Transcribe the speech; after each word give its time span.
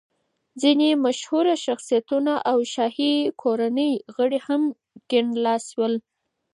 ځینې 0.61 0.89
مشهوره 1.05 1.55
شخصیتونه 1.65 2.33
او 2.51 2.57
شاهي 2.73 3.13
کورنۍ 3.41 3.91
غړي 4.15 4.39
هم 4.47 4.61
کیڼ 5.09 5.25
لاسي 5.45 5.71
ول. 5.79 5.93